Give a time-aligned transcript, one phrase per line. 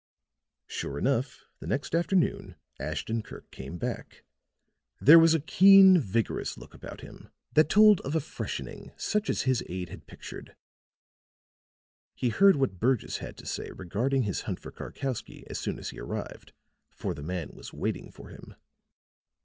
[0.65, 4.23] Sure enough, the next afternoon Ashton Kirk came back;
[4.99, 9.43] there was a keen, vigorous look about him that told of a freshening such as
[9.43, 10.55] his aide had pictured.
[12.15, 15.91] He heard what Burgess had to say regarding his hunt for Karkowsky as soon as
[15.91, 16.51] he arrived,
[16.89, 18.55] for the man was waiting for him.